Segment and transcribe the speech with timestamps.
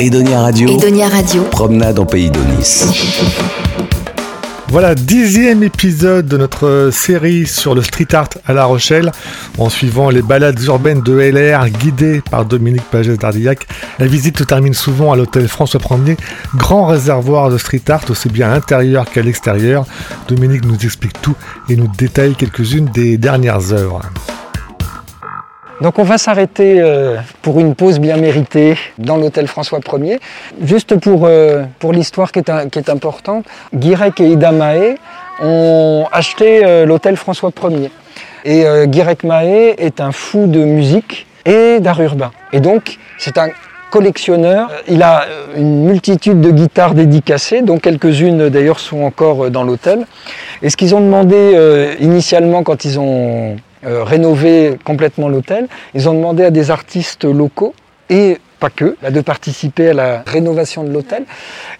[0.00, 0.66] Edonia Radio.
[0.66, 1.42] Edonia Radio.
[1.50, 2.86] Promenade en pays d'Onis.
[4.68, 9.12] Voilà, dixième épisode de notre série sur le street art à La Rochelle,
[9.58, 13.66] en suivant les balades urbaines de LR guidées par Dominique Pagès d'Ardillac.
[13.98, 16.16] La visite se termine souvent à l'hôtel François 1er,
[16.54, 19.84] grand réservoir de street art aussi bien à l'intérieur qu'à l'extérieur.
[20.28, 21.36] Dominique nous explique tout
[21.68, 24.00] et nous détaille quelques-unes des dernières œuvres.
[25.80, 30.18] Donc on va s'arrêter euh, pour une pause bien méritée dans l'hôtel François 1er.
[30.62, 34.96] Juste pour, euh, pour l'histoire qui, est qui est importante, Guirec et Ida Mahé
[35.40, 37.90] ont acheté euh, l'hôtel François 1er.
[38.44, 42.30] Et Guirec Mahé est un fou de musique et d'art urbain.
[42.54, 43.48] Et donc c'est un
[43.90, 44.70] collectionneur.
[44.88, 50.06] Il a une multitude de guitares dédicacées, dont quelques-unes d'ailleurs sont encore dans l'hôtel.
[50.62, 55.68] Et ce qu'ils ont demandé initialement quand ils ont euh, rénover complètement l'hôtel.
[55.94, 57.74] Ils ont demandé à des artistes locaux
[58.08, 61.24] et pas que, de participer à la rénovation de l'hôtel.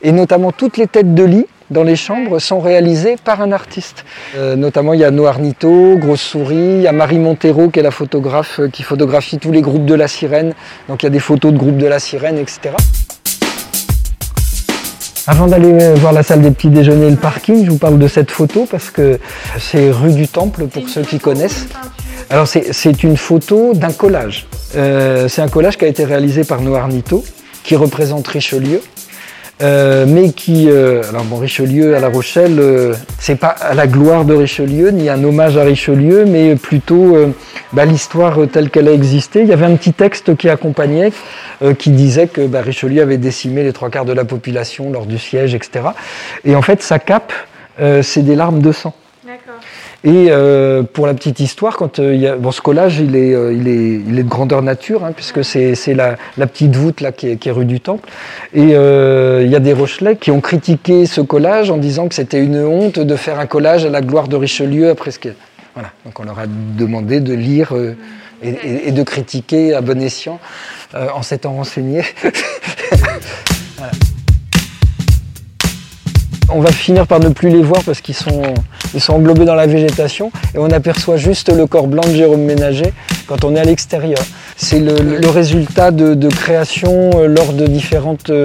[0.02, 4.04] Et notamment toutes les têtes de lit dans les chambres sont réalisées par un artiste.
[4.36, 7.78] Euh, notamment il y a Noir Nito, Grosse Souris, il y a Marie Montero qui
[7.80, 10.54] est la photographe euh, qui photographie tous les groupes de la sirène.
[10.88, 12.70] Donc il y a des photos de groupes de la sirène, etc.
[15.30, 18.08] Avant d'aller voir la salle des petits déjeuners et le parking, je vous parle de
[18.08, 19.20] cette photo parce que
[19.60, 21.68] c'est rue du Temple pour ceux qui connaissent.
[22.30, 24.48] Alors c'est une photo d'un collage.
[24.74, 27.24] Euh, c'est un collage qui a été réalisé par Noir Nito,
[27.62, 28.82] qui représente Richelieu.
[29.62, 33.86] Euh, mais qui, euh, alors bon, Richelieu à La Rochelle, euh, c'est pas à la
[33.86, 37.16] gloire de Richelieu ni un hommage à Richelieu, mais plutôt
[37.72, 39.42] bah, l'histoire telle qu'elle a existé.
[39.42, 41.12] Il y avait un petit texte qui accompagnait,
[41.78, 45.18] qui disait que bah, Richelieu avait décimé les trois quarts de la population lors du
[45.18, 45.88] siège, etc.
[46.44, 47.32] Et en fait, sa cape,
[48.02, 48.94] c'est des larmes de sang.
[50.02, 53.16] Et euh, pour la petite histoire, quand euh, il y a, bon, ce collage, il
[53.16, 56.74] est, euh, il est, il est de grandeur nature, hein, puisque c'est, la, la, petite
[56.74, 58.08] voûte là qui est, qui est rue du Temple.
[58.54, 62.42] Et il y a des Rochelais qui ont critiqué ce collage en disant que c'était
[62.42, 65.30] une honte de faire un collage à la gloire de Richelieu après ce que.
[65.74, 65.90] Voilà.
[66.06, 67.74] Donc on leur a demandé de lire
[68.42, 70.40] et, et, de critiquer à bon escient
[70.94, 72.02] en s'étant renseigné.
[76.52, 78.42] On va finir par ne plus les voir parce qu'ils sont,
[78.92, 82.42] ils sont englobés dans la végétation et on aperçoit juste le corps blanc de Jérôme
[82.42, 82.92] Ménager
[83.28, 84.18] quand on est à l'extérieur.
[84.56, 88.42] C'est le, résultat de, création euh, lors de différentes euh,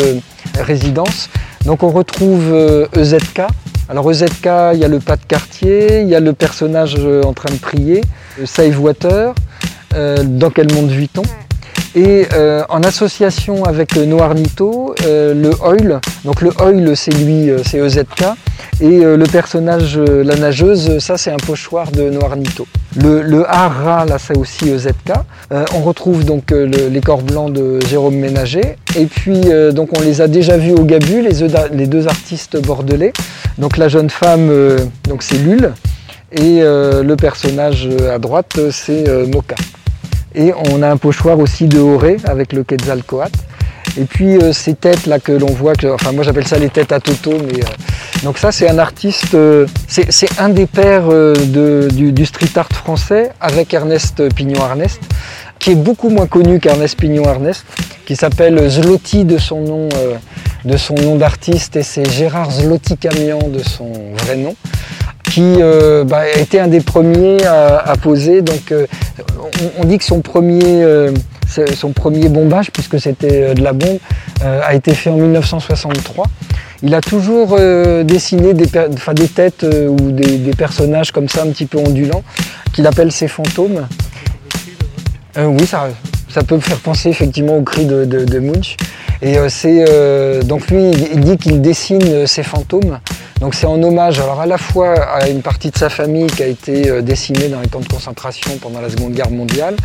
[0.61, 1.29] résidences.
[1.65, 3.39] Donc on retrouve EZK.
[3.39, 3.43] E
[3.89, 7.23] Alors EZK, il y a le pas de quartier, il y a le personnage euh,
[7.23, 8.01] en train de prier,
[8.45, 9.33] Save Water,
[9.93, 11.23] dans quel monde vit-on?
[11.95, 17.49] Et euh, en association avec Noir Nito, euh, le Oil, donc le Oil c'est lui,
[17.49, 18.25] euh, c'est EZK,
[18.81, 22.67] et le personnage, la nageuse, ça c'est un pochoir de Noir Nito.
[23.01, 25.13] Le, le là c'est aussi EZK.
[25.73, 29.39] on retrouve donc les corps blancs de Jérôme Ménager, et puis
[29.73, 33.13] donc on les a déjà vus au Gabu, les, deux artistes bordelais.
[33.57, 34.51] Donc la jeune femme,
[35.07, 35.71] donc c'est Lul,
[36.33, 39.55] et le personnage à droite c'est Moka.
[40.35, 43.39] Et on a un pochoir aussi de Horé avec le Quetzalcoatl.
[43.97, 46.91] Et puis euh, ces têtes là que l'on voit, enfin moi j'appelle ça les têtes
[46.91, 47.67] à Toto, mais euh,
[48.23, 51.07] donc ça c'est un artiste, euh, c'est un des pères
[51.37, 54.99] du, street art français avec Ernest Pignon-Arnest,
[55.59, 57.63] qui est beaucoup moins connu qu'Ernest Pignon-Arnest,
[58.05, 59.89] qui s'appelle Zloty de son nom
[60.65, 64.55] de son nom d'artiste et c'est Gérard Zloty Camian de son vrai nom
[65.35, 68.41] qui euh, bah, été un des premiers à, poser.
[68.41, 68.87] Donc, euh,
[69.77, 71.11] on, dit que son premier, euh,
[71.75, 73.97] son premier bombage, puisque c'était de la bombe,
[74.41, 76.27] a été fait en 1963.
[76.83, 77.57] Il a toujours
[78.05, 82.23] dessiné des, des têtes ou des, personnages comme ça, un petit peu ondulants,
[82.71, 83.87] qu'il appelle ses fantômes.
[85.37, 85.89] oui, ça,
[86.29, 88.77] ça peut me faire penser effectivement au cri de, de Munch.
[89.21, 89.83] Et c'est
[90.45, 92.99] donc lui, il dit qu'il dessine ses fantômes
[93.41, 96.41] donc c'est en hommage alors à la fois à une partie de sa famille qui
[96.41, 99.75] a été euh, décimée dans les camps de concentration pendant la Seconde Guerre mondiale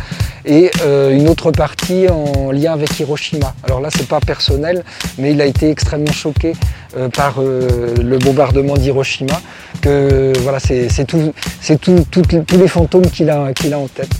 [0.45, 3.53] et euh, une autre partie en lien avec Hiroshima.
[3.63, 4.83] Alors là c'est pas personnel
[5.17, 6.53] mais il a été extrêmement choqué
[6.95, 9.41] euh, par le bombardement d'Hiroshima
[9.81, 11.33] que voilà c'est tout,
[11.79, 14.11] tout, tous les fantômes qu'il a, qu'il a en tête.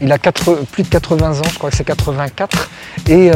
[0.00, 2.70] Il a plus de 80 ans, je crois que c'est 84,
[3.08, 3.30] et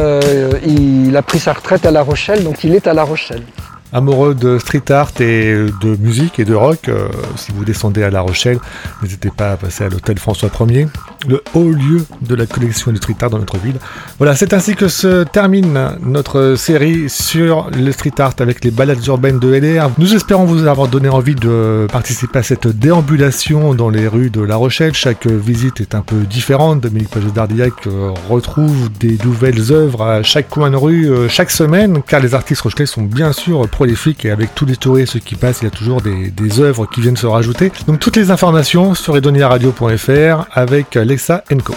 [0.64, 3.42] il a pris sa retraite à La Rochelle, donc il est à La Rochelle.
[3.92, 8.10] Amoureux de street art et de musique et de rock, euh, si vous descendez à
[8.10, 8.58] La Rochelle,
[9.02, 10.88] n'hésitez pas à passer à l'hôtel François 1er,
[11.28, 13.76] le haut lieu de la collection de street art dans notre ville.
[14.18, 19.04] Voilà, c'est ainsi que se termine notre série sur le street art avec les balades
[19.06, 19.90] urbaines de LR.
[19.98, 24.40] Nous espérons vous avoir donné envie de participer à cette déambulation dans les rues de
[24.40, 24.94] La Rochelle.
[24.94, 26.80] Chaque visite est un peu différente.
[26.80, 31.50] Dominique Pagès d'Ardillac euh, retrouve des nouvelles œuvres à chaque coin de rue euh, chaque
[31.50, 35.34] semaine, car les artistes rochelais sont bien sûr prolifiques et avec tous les touristes qui
[35.34, 37.72] passent, il y a toujours des, œuvres qui viennent se rajouter.
[37.88, 41.74] Donc toutes les informations sur edoniaradio.fr avec Lexa Co.